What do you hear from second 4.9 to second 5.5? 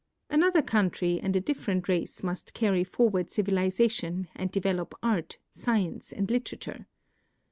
art,